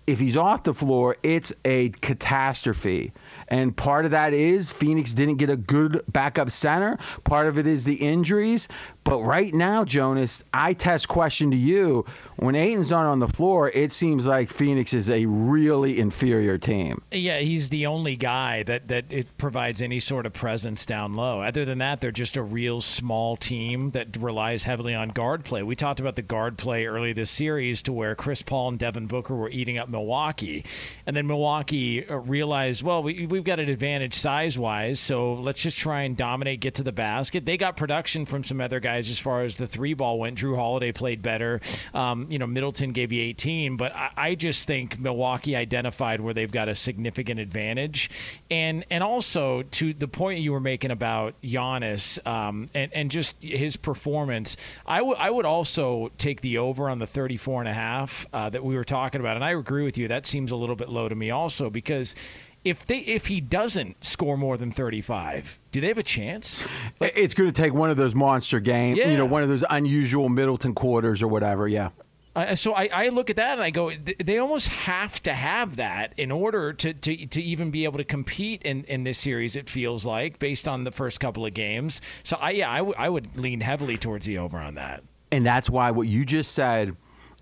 [0.05, 3.13] if he's off the floor, it's a catastrophe.
[3.49, 6.97] And part of that is Phoenix didn't get a good backup center.
[7.23, 8.67] Part of it is the injuries.
[9.03, 12.05] But right now, Jonas, I test question to you.
[12.35, 17.01] When Ayton's not on the floor, it seems like Phoenix is a really inferior team.
[17.11, 21.41] Yeah, he's the only guy that, that it provides any sort of presence down low.
[21.41, 25.63] Other than that, they're just a real small team that relies heavily on guard play.
[25.63, 29.07] We talked about the guard play early this series to where Chris Paul and Devin
[29.07, 30.65] Booker were eating up Milwaukee.
[31.07, 35.61] And then Milwaukee uh, realized, well, we, we've got an advantage size wise, so let's
[35.61, 37.45] just try and dominate, get to the basket.
[37.45, 40.37] They got production from some other guys as far as the three ball went.
[40.39, 41.61] Jrue Holiday played better.
[41.93, 46.33] Um, you know, Middleton gave you 18, but I, I, just think Milwaukee identified where
[46.33, 48.09] they've got a significant advantage,
[48.49, 53.35] and and also to the point you were making about Giannis um, and and just
[53.41, 54.57] his performance.
[54.85, 58.49] I would I would also take the over on the 34 and a half uh,
[58.49, 60.07] that we were talking about, and I agree with you.
[60.07, 62.15] That seems a little bit low to me also because
[62.63, 66.63] if they if he doesn't score more than 35 do they have a chance
[66.99, 69.09] like, it's going to take one of those monster games yeah.
[69.09, 71.89] you know one of those unusual middleton quarters or whatever yeah
[72.35, 75.77] uh, so I, I, look at that and I go, they almost have to have
[75.77, 79.55] that in order to, to, to even be able to compete in, in this series.
[79.55, 82.01] It feels like based on the first couple of games.
[82.23, 85.03] So I yeah I, w- I would lean heavily towards the over on that.
[85.31, 86.95] And that's why what you just said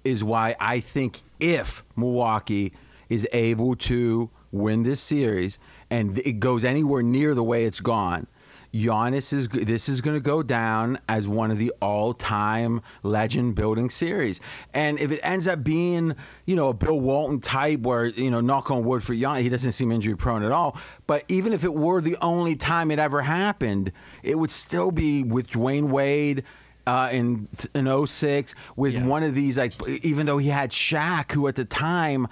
[0.03, 2.73] is why I think if Milwaukee
[3.09, 8.27] is able to win this series and it goes anywhere near the way it's gone,
[8.73, 14.41] Giannis is this is going to go down as one of the all-time legend-building series.
[14.73, 16.15] And if it ends up being,
[16.45, 19.49] you know, a Bill Walton type, where you know, knock on wood for Giannis, he
[19.49, 20.77] doesn't seem injury-prone at all.
[21.05, 23.91] But even if it were the only time it ever happened,
[24.23, 26.43] it would still be with Dwyane Wade.
[26.85, 29.05] Uh, in in 06 with yeah.
[29.05, 32.29] one of these like even though he had Shaq who at the time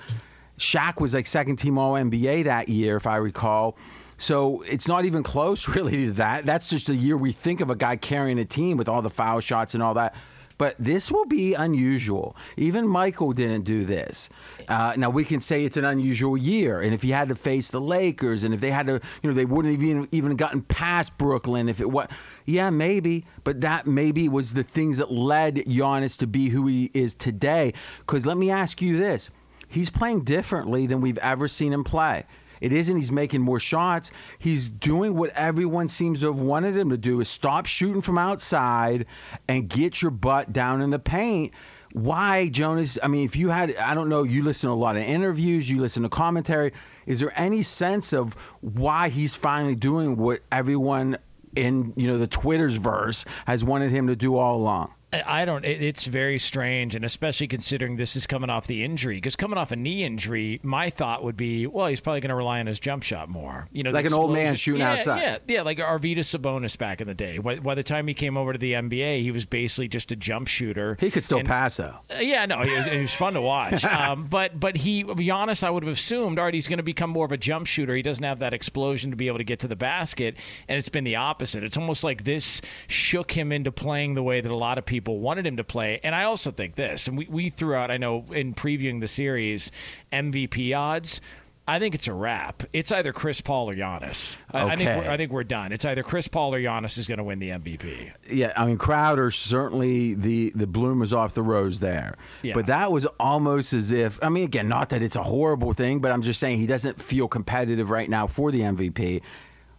[0.57, 3.77] Shaq was like second team All NBA that year, if I recall.
[4.17, 6.45] So it's not even close, really, to that.
[6.45, 9.09] That's just a year we think of a guy carrying a team with all the
[9.09, 10.15] foul shots and all that.
[10.57, 12.35] But this will be unusual.
[12.55, 14.29] Even Michael didn't do this.
[14.69, 17.71] Uh, now we can say it's an unusual year, and if he had to face
[17.71, 20.61] the Lakers, and if they had to, you know, they wouldn't have even even gotten
[20.61, 21.67] past Brooklyn.
[21.67, 22.07] If it was,
[22.45, 23.25] yeah, maybe.
[23.43, 27.73] But that maybe was the things that led Giannis to be who he is today.
[27.99, 29.31] Because let me ask you this:
[29.75, 32.23] he's playing differently than we've ever seen him play.
[32.61, 34.11] It isn't he's making more shots.
[34.39, 38.17] He's doing what everyone seems to have wanted him to do is stop shooting from
[38.17, 39.07] outside
[39.47, 41.53] and get your butt down in the paint.
[41.91, 42.97] Why, Jonas?
[43.01, 45.69] I mean, if you had, I don't know, you listen to a lot of interviews,
[45.69, 46.71] you listen to commentary.
[47.05, 51.17] Is there any sense of why he's finally doing what everyone
[51.55, 54.91] in, you know, the Twitter's verse has wanted him to do all along?
[55.25, 55.63] I don't.
[55.65, 59.15] It's very strange, and especially considering this is coming off the injury.
[59.15, 62.35] Because coming off a knee injury, my thought would be, well, he's probably going to
[62.35, 63.67] rely on his jump shot more.
[63.71, 65.21] You know, like an old man shooting yeah, outside.
[65.21, 67.37] Yeah, yeah, like Arvydas Sabonis back in the day.
[67.37, 70.47] By, the time he came over to the NBA, he was basically just a jump
[70.47, 70.97] shooter.
[70.99, 71.95] He could still and, pass though.
[72.09, 73.83] Uh, yeah, no, he was, he was fun to watch.
[73.85, 77.09] um, but but he, honest, I would have assumed, all right, he's going to become
[77.09, 77.95] more of a jump shooter.
[77.95, 80.35] He doesn't have that explosion to be able to get to the basket,
[80.67, 81.63] and it's been the opposite.
[81.63, 85.04] It's almost like this shook him into playing the way that a lot of people
[85.13, 85.99] wanted him to play.
[86.03, 89.07] And I also think this, and we, we threw out, I know, in previewing the
[89.07, 89.71] series,
[90.11, 91.21] MVP odds.
[91.67, 92.63] I think it's a wrap.
[92.73, 94.35] It's either Chris Paul or Giannis.
[94.53, 94.59] Okay.
[94.59, 95.71] I, think we're, I think we're done.
[95.71, 98.11] It's either Chris Paul or Giannis is going to win the MVP.
[98.29, 102.17] Yeah, I mean Crowder certainly the the bloom was off the rose there.
[102.43, 102.53] Yeah.
[102.53, 106.01] But that was almost as if I mean again, not that it's a horrible thing,
[106.01, 109.23] but I'm just saying he doesn't feel competitive right now for the MVP.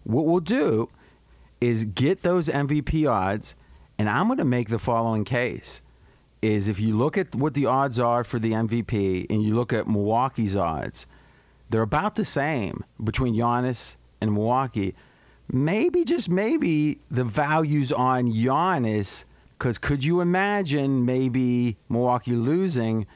[0.03, 0.89] What we'll do
[1.61, 3.55] is get those MVP odds,
[3.99, 5.81] and I'm going to make the following case
[6.43, 9.73] is if you look at what the odds are for the MVP and you look
[9.73, 11.07] at Milwaukee's odds,
[11.71, 14.95] they're about the same between Giannis and Milwaukee.
[15.51, 19.25] Maybe just maybe the values on Giannis
[19.59, 23.07] Because could you imagine maybe Milwaukee losing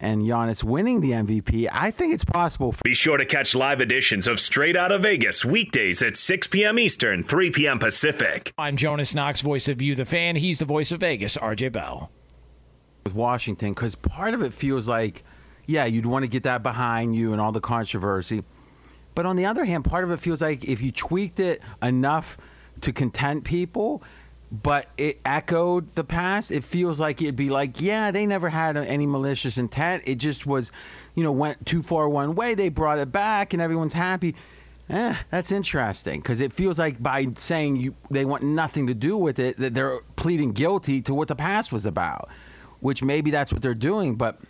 [0.00, 1.68] and Giannis winning the MVP?
[1.70, 2.72] I think it's possible.
[2.72, 6.46] For- Be sure to catch live editions of Straight Out of Vegas weekdays at 6
[6.48, 6.78] p.m.
[6.78, 7.78] Eastern, 3 p.m.
[7.78, 8.52] Pacific.
[8.58, 10.36] I'm Jonas Knox, voice of You, the fan.
[10.36, 12.10] He's the voice of Vegas, RJ Bell.
[13.04, 15.22] With Washington, because part of it feels like,
[15.66, 18.42] yeah, you'd want to get that behind you and all the controversy.
[19.14, 22.38] But on the other hand, part of it feels like if you tweaked it enough
[22.82, 24.02] to content people,
[24.50, 26.50] but it echoed the past.
[26.50, 30.04] It feels like it'd be like, yeah, they never had any malicious intent.
[30.06, 30.72] It just was,
[31.14, 32.54] you know, went too far one way.
[32.54, 34.34] They brought it back, and everyone's happy.
[34.88, 39.16] Eh, that's interesting because it feels like by saying you they want nothing to do
[39.16, 42.28] with it, that they're pleading guilty to what the past was about,
[42.80, 44.40] which maybe that's what they're doing, but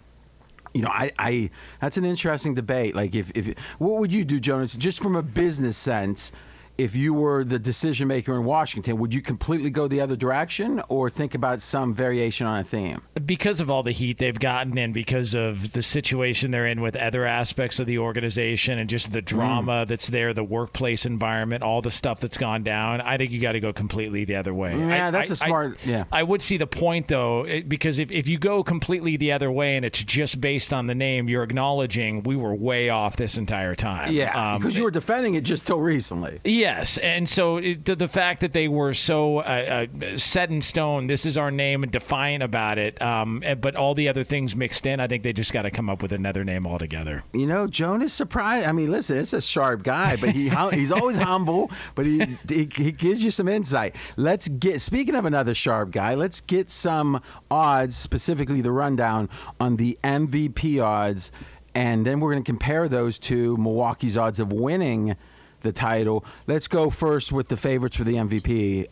[0.72, 2.94] you know, I, I that's an interesting debate.
[2.94, 6.32] Like, if, if what would you do, Jonas, just from a business sense?
[6.81, 10.83] If you were the decision maker in Washington, would you completely go the other direction
[10.88, 13.03] or think about some variation on a theme?
[13.27, 16.97] Because of all the heat they've gotten and because of the situation they're in with
[16.97, 19.88] other aspects of the organization and just the drama mm.
[19.88, 23.53] that's there, the workplace environment, all the stuff that's gone down, I think you got
[23.53, 24.77] to go completely the other way.
[24.79, 25.79] Yeah, I, that's I, a smart.
[25.85, 26.05] I, yeah.
[26.11, 29.77] I would see the point though, because if, if you go completely the other way
[29.77, 33.75] and it's just based on the name, you're acknowledging we were way off this entire
[33.75, 34.12] time.
[34.12, 36.40] Yeah, um, because you were defending it just till recently.
[36.45, 36.69] Yeah.
[36.70, 40.62] Yes, and so it, the, the, fact that they were so uh, uh, set in
[40.62, 44.54] stone, this is our name, and defiant about it, um, but all the other things
[44.54, 47.24] mixed in, I think they just got to come up with another name altogether.
[47.33, 48.68] You know, Jonas surprised.
[48.68, 52.68] I mean, listen, it's a sharp guy, but he he's always humble, but he, he
[52.72, 53.96] he gives you some insight.
[54.16, 59.28] Let's get speaking of another sharp guy, let's get some odds, specifically the rundown
[59.59, 61.33] on the MVP odds,
[61.74, 65.16] and then we're going to compare those to Milwaukee's odds of winning
[65.61, 66.25] the title.
[66.46, 68.87] Let's go first with the favorites for the MVP.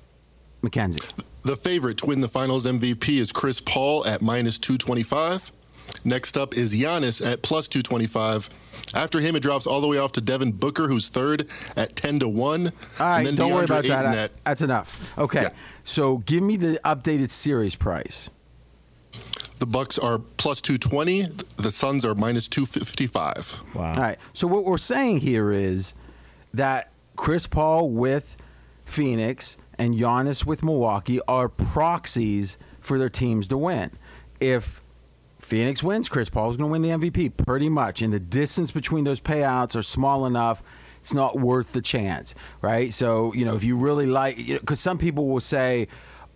[0.63, 1.01] Mackenzie.
[1.45, 5.53] The favorite to win the finals MVP is Chris Paul at minus 225.
[6.05, 8.49] Next up is Giannis at plus 225.
[8.95, 12.21] After him, it drops all the way off to Devin Booker, who's third at 10
[12.21, 12.67] to 1.
[12.67, 14.17] All right, don't DeAndre worry about that.
[14.17, 15.19] At, That's enough.
[15.19, 15.51] Okay, yeah.
[15.85, 18.31] so give me the updated series price.
[19.59, 21.27] The Bucks are plus 220.
[21.57, 23.61] The Suns are minus 255.
[23.75, 23.83] Wow.
[23.83, 25.95] All right, so what we're saying here is–
[26.55, 28.37] that Chris Paul with
[28.85, 33.91] Phoenix and Giannis with Milwaukee are proxies for their teams to win.
[34.41, 34.83] If
[35.41, 38.03] Phoenix wins, Chris Paul is going to win the MVP pretty much.
[38.03, 40.63] And the distance between those payouts are small enough.
[41.03, 42.93] It's not worth the chance, right?
[42.93, 45.89] So, you know, if you really like, because you know, some people will say,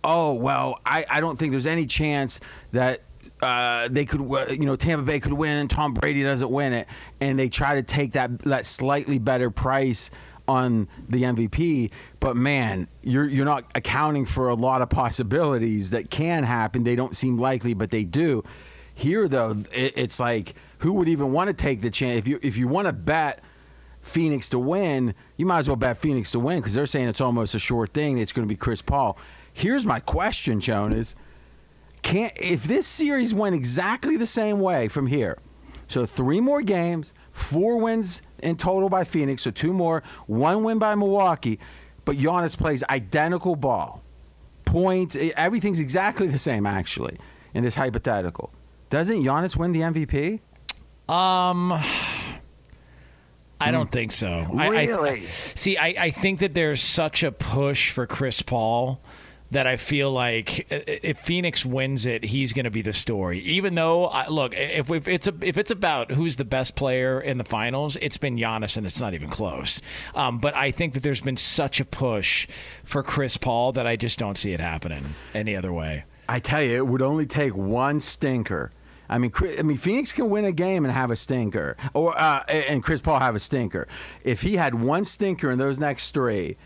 [0.03, 2.39] oh, well, I, I don't think there's any chance
[2.71, 3.01] that
[3.43, 6.87] uh, they could, you know, Tampa Bay could win and Tom Brady doesn't win it,
[7.19, 10.09] and they try to take that that slightly better price
[10.47, 11.91] on the MVP.
[12.19, 16.83] But man, you're you're not accounting for a lot of possibilities that can happen.
[16.83, 18.43] They don't seem likely, but they do.
[18.95, 22.39] Here though, it, it's like who would even want to take the chance if you
[22.41, 23.43] if you want to bet.
[24.01, 27.21] Phoenix to win, you might as well bet Phoenix to win because they're saying it's
[27.21, 28.17] almost a sure thing.
[28.17, 29.17] It's going to be Chris Paul.
[29.53, 31.15] Here's my question, Jonas
[32.03, 35.39] can't if this series went exactly the same way from here.
[35.87, 40.79] So three more games, four wins in total by Phoenix, so two more, one win
[40.79, 41.59] by Milwaukee,
[42.05, 44.01] but Giannis plays identical ball.
[44.65, 47.17] Points, everything's exactly the same actually
[47.53, 48.51] in this hypothetical.
[48.89, 50.39] Doesn't Giannis win the MVP?
[51.11, 51.73] Um
[53.59, 54.45] I don't think so.
[54.53, 54.91] Really?
[54.91, 55.23] I, I,
[55.55, 58.99] see, I, I think that there's such a push for Chris Paul
[59.53, 63.39] that I feel like if Phoenix wins it, he's going to be the story.
[63.39, 67.37] Even though, look, if, if it's a, if it's about who's the best player in
[67.37, 69.81] the finals, it's been Giannis, and it's not even close.
[70.15, 72.47] Um, but I think that there's been such a push
[72.83, 76.03] for Chris Paul that I just don't see it happening any other way.
[76.27, 78.71] I tell you, it would only take one stinker.
[79.09, 82.43] I mean, I mean, Phoenix can win a game and have a stinker, or uh,
[82.47, 83.87] and Chris Paul have a stinker.
[84.23, 86.57] If he had one stinker in those next three,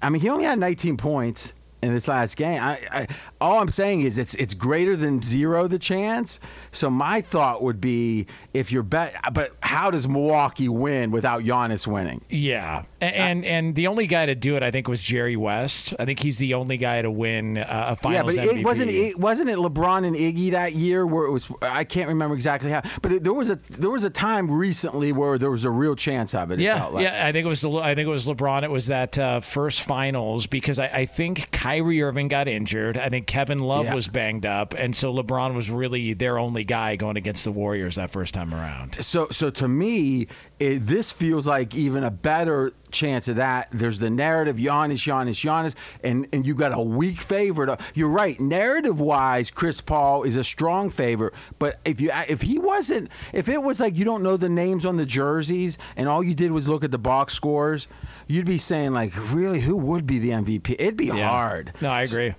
[0.00, 2.60] I mean, he only had 19 points in this last game.
[2.60, 3.06] I, I,
[3.40, 6.40] all I'm saying is it's it's greater than zero the chance.
[6.72, 11.86] So my thought would be if you're bet, but how does Milwaukee win without Giannis
[11.86, 12.24] winning?
[12.30, 15.94] Yeah, and uh, and the only guy to do it, I think, was Jerry West.
[15.98, 18.34] I think he's the only guy to win uh, a finals.
[18.34, 18.58] Yeah, but MVP.
[18.58, 21.50] it wasn't it wasn't it LeBron and Iggy that year where it was.
[21.62, 25.12] I can't remember exactly how, but it, there was a there was a time recently
[25.12, 26.60] where there was a real chance of it.
[26.60, 27.02] Yeah, like.
[27.02, 27.26] yeah.
[27.26, 28.62] I think it was I think it was LeBron.
[28.62, 31.50] It was that uh, first finals because I, I think.
[31.66, 32.96] Kyrie Irving got injured.
[32.96, 33.94] I think think Kevin Love Yeah.
[33.94, 37.96] was banged up, and so LeBron was really their only guy going against the Warriors
[37.96, 38.96] that first time around.
[39.04, 43.68] So, so to me, it, this feels like even a better chance of that.
[43.72, 47.80] There's the narrative, Giannis, Giannis, Giannis, and and you got a weak favorite.
[47.94, 51.34] You're right, narrative-wise, Chris Paul is a strong favorite.
[51.58, 54.86] But if you if he wasn't, if it was like you don't know the names
[54.86, 57.88] on the jerseys and all you did was look at the box scores,
[58.26, 60.76] you'd be saying like, really, who would be the MVP?
[60.78, 61.28] It'd be Yeah.
[61.28, 61.72] hard.
[61.80, 62.30] No, I agree.
[62.30, 62.36] So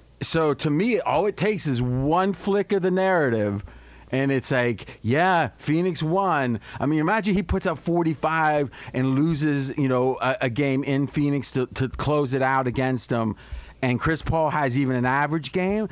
[0.53, 3.63] to me, all it takes is one flick of the narrative.
[4.09, 6.61] And it's like, yeah, Phoenix won.
[6.79, 11.07] I mean, imagine he puts up 45 and loses, you know, a, a game in
[11.07, 13.35] Phoenix to, to close it out against them.
[13.81, 15.89] And Chris Paul has even an average game.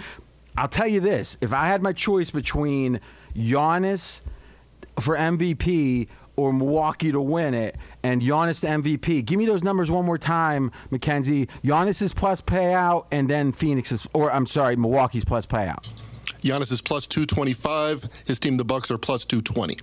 [0.58, 3.02] I'll tell you this: if I had my choice between
[3.36, 4.22] Giannis
[5.00, 6.08] for MVP
[6.38, 7.76] or Milwaukee to win it,
[8.06, 9.26] and Giannis to MVP.
[9.26, 11.48] Give me those numbers one more time, Mackenzie.
[11.64, 15.90] Giannis's plus payout, and then Phoenix's, or I'm sorry, Milwaukee's plus payout.
[16.44, 18.08] Giannis is plus 225.
[18.28, 19.80] His team, the Bucks, are plus 220.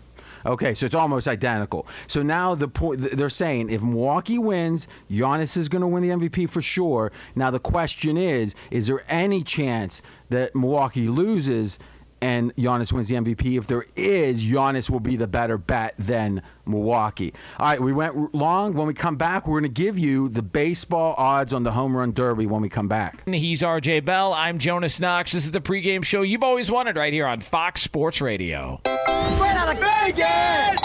[0.47, 1.89] Okay, so it's almost identical.
[2.07, 6.11] So now the point they're saying if Milwaukee wins, Giannis is going to win the
[6.11, 7.11] MVP for sure.
[7.35, 11.81] Now the question is, is there any chance that Milwaukee loses
[12.23, 13.59] and Giannis wins the MVP?
[13.59, 17.35] If there is, Giannis will be the better bet than Milwaukee.
[17.59, 18.75] All right, we went long.
[18.75, 21.97] When we come back, we're going to give you the baseball odds on the home
[21.97, 23.29] run derby when we come back.
[23.29, 24.33] He's RJ Bell.
[24.33, 25.33] I'm Jonas Knox.
[25.33, 28.81] This is the pregame show you've always wanted right here on Fox Sports Radio.
[28.85, 30.81] Straight out of Vegas!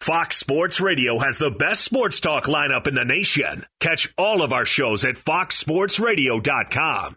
[0.00, 3.64] Fox Sports Radio has the best sports talk lineup in the nation.
[3.80, 7.16] Catch all of our shows at foxsportsradio.com.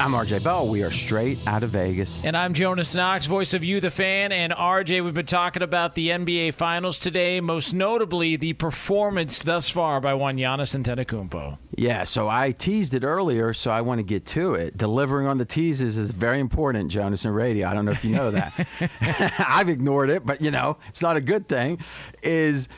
[0.00, 0.66] I'm RJ Bell.
[0.66, 2.24] We are straight out of Vegas.
[2.24, 4.32] And I'm Jonas Knox, voice of you, the fan.
[4.32, 9.68] And RJ, we've been talking about the NBA Finals today, most notably the performance thus
[9.68, 11.58] far by one Giannis Antetokounmpo.
[11.76, 14.74] Yeah, so I teased it earlier, so I want to get to it.
[14.74, 17.68] Delivering on the teases is very important, Jonas and Radio.
[17.68, 18.54] I don't know if you know that.
[19.38, 21.78] I've ignored it, but you know, it's not a good thing.
[22.22, 22.70] Is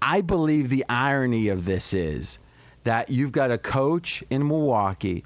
[0.00, 2.38] I believe the irony of this is
[2.84, 5.24] that you've got a coach in Milwaukee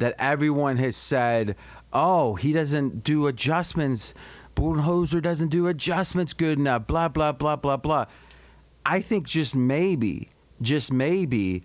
[0.00, 1.56] that everyone has said,
[1.92, 4.14] "Oh, he doesn't do adjustments.
[4.56, 8.06] Budenholzer doesn't do adjustments good enough." Blah blah blah blah blah.
[8.84, 10.28] I think just maybe,
[10.60, 11.64] just maybe,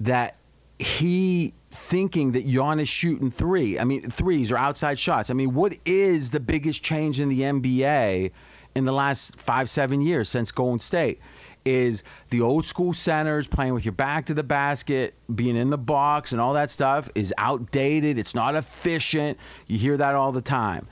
[0.00, 0.36] that
[0.78, 3.78] he thinking that Giannis shooting three.
[3.78, 5.30] I mean, threes or outside shots.
[5.30, 8.30] I mean, what is the biggest change in the NBA
[8.74, 11.20] in the last five, seven years since Golden State?
[11.64, 15.78] Is the old school centers playing with your back to the basket, being in the
[15.78, 18.18] box, and all that stuff is outdated.
[18.18, 19.38] It's not efficient.
[19.66, 20.88] You hear that all the time.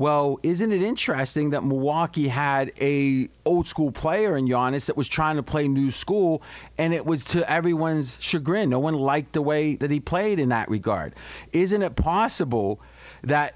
[0.00, 5.10] Well, isn't it interesting that Milwaukee had a old school player in Giannis that was
[5.10, 6.40] trying to play new school,
[6.78, 8.70] and it was to everyone's chagrin.
[8.70, 11.14] No one liked the way that he played in that regard.
[11.52, 12.80] Isn't it possible
[13.24, 13.52] that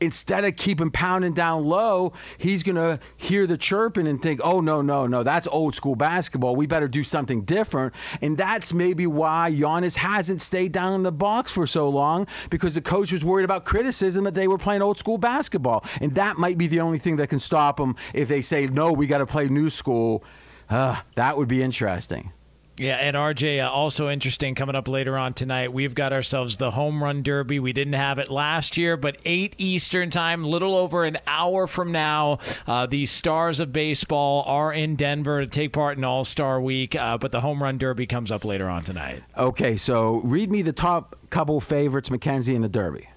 [0.00, 4.60] instead of keeping pounding down low, he's going to hear the chirping and think, oh,
[4.60, 6.56] no, no, no, that's old school basketball.
[6.56, 7.94] We better do something different.
[8.20, 12.74] And that's maybe why Giannis hasn't stayed down in the box for so long because
[12.74, 15.84] the coach was worried about criticism that they were playing old school basketball.
[16.00, 18.92] And that might be the only thing that can stop them if they say, no,
[18.92, 20.24] we got to play new school.
[20.70, 22.32] Uh, that would be interesting.
[22.78, 25.72] Yeah, and RJ, uh, also interesting coming up later on tonight.
[25.72, 27.58] We've got ourselves the home run derby.
[27.58, 31.90] We didn't have it last year, but 8 Eastern time, little over an hour from
[31.90, 36.60] now, uh, the stars of baseball are in Denver to take part in All Star
[36.60, 39.24] Week, uh, but the home run derby comes up later on tonight.
[39.36, 43.08] Okay, so read me the top couple favorites, Mackenzie in the Derby.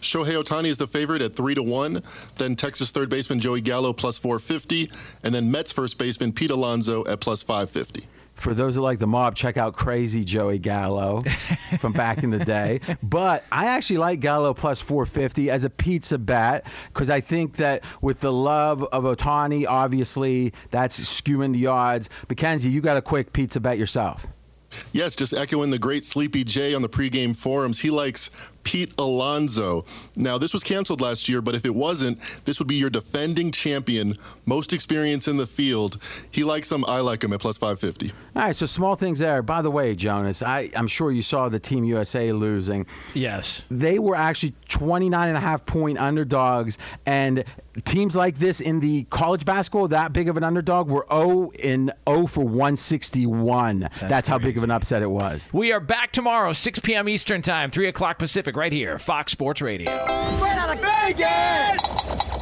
[0.00, 2.04] Shohei Ohtani is the favorite at three to one.
[2.36, 4.92] Then Texas third baseman Joey Gallo plus four fifty,
[5.24, 8.04] and then Mets first baseman Pete Alonso at plus five fifty.
[8.38, 11.24] For those that like the mob, check out Crazy Joey Gallo
[11.80, 12.80] from back in the day.
[13.02, 17.84] But I actually like Gallo plus 450 as a pizza bet because I think that
[18.00, 22.10] with the love of Ohtani, obviously that's skewing the odds.
[22.28, 24.26] Mackenzie, you got a quick pizza bet yourself.
[24.92, 27.80] Yes, just echoing the great Sleepy J on the pregame forums.
[27.80, 28.30] He likes
[28.68, 29.86] Pete Alonso.
[30.14, 33.50] Now, this was canceled last year, but if it wasn't, this would be your defending
[33.50, 35.96] champion, most experience in the field.
[36.30, 36.84] He likes him.
[36.86, 38.12] I like him at plus 550.
[38.36, 39.40] All right, so small things there.
[39.40, 42.84] By the way, Jonas, I, I'm sure you saw the Team USA losing.
[43.14, 43.62] Yes.
[43.70, 47.44] They were actually 29 and a half point underdogs, and
[47.84, 51.92] teams like this in the college basketball, that big of an underdog, were 0 in
[52.08, 53.80] 0 for 161.
[53.80, 55.48] That's, That's how big of an upset it was.
[55.52, 57.08] We are back tomorrow, 6 p.m.
[57.08, 59.90] Eastern Time, 3 o'clock Pacific, right here, Fox Sports Radio.
[59.92, 62.37] Right out of Vegas!